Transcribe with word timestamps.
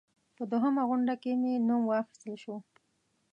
په 0.35 0.43
دوهمه 0.51 0.83
غونډه 0.89 1.13
کې 1.21 1.31
مې 1.41 1.53
نوم 1.67 1.81
واخیستل 1.87 2.35
شو. 2.43 2.55